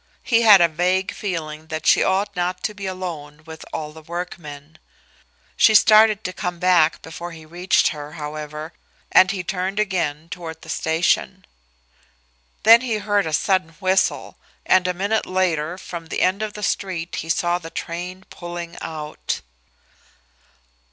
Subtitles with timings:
[0.23, 4.01] He had a vague feeling that she ought not to be alone with all the
[4.01, 4.79] workmen.
[5.55, 8.73] She started to come back before he reached her, however,
[9.11, 11.45] and he turned again toward the station.
[12.63, 16.63] Then he heard a sudden whistle, and a minute later from the end of the
[16.63, 19.41] street he saw the train pulling out.